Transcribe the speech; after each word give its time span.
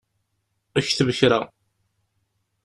Kteb 0.87 1.09
kra! 1.17 1.39